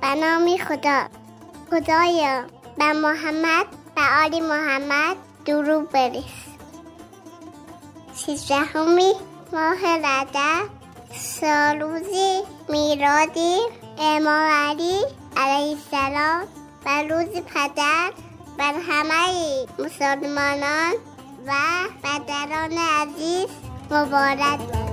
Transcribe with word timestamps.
به 0.00 0.14
نام 0.14 0.56
خدا. 0.56 1.04
خدایا 1.70 2.44
به 2.78 2.92
محمد 2.92 3.66
به 3.94 4.02
آل 4.24 4.42
محمد 4.42 5.16
درود 5.44 5.90
بریز 5.90 6.24
سیزدهمی 8.14 9.12
ماه 9.52 9.96
رجب 9.96 10.68
سالوزی 11.14 12.42
میرادی 12.68 13.58
امام 13.98 14.50
علی 14.50 14.98
علیه 15.36 15.76
السلام 15.76 16.42
و 16.86 17.02
روز 17.02 17.28
پدر 17.28 18.12
بر 18.58 18.74
همه 18.88 19.66
مسلمانان 19.78 20.92
و 21.46 21.52
بدران 22.04 22.72
عزیز 22.72 23.48
مبارک. 23.90 24.89